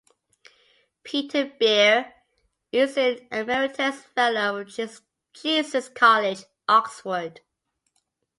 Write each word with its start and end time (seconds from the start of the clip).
Peter 1.03 1.51
Beer 1.59 2.11
is 2.71 2.97
an 2.97 3.19
Emeritus 3.31 4.01
Fellow 4.01 4.57
of 4.59 5.01
Jesus 5.35 5.89
College, 5.89 6.43
Oxford. 6.67 7.41